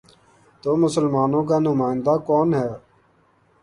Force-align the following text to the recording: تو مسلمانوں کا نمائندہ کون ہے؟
تو 0.63 0.69
مسلمانوں 0.83 1.43
کا 1.49 1.57
نمائندہ 1.59 2.15
کون 2.27 2.47
ہے؟ 2.53 2.69